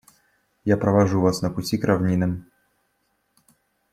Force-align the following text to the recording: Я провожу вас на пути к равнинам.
Я 0.63 0.77
провожу 0.77 1.21
вас 1.21 1.43
на 1.43 1.51
пути 1.51 1.77
к 1.77 1.83
равнинам. 1.85 2.45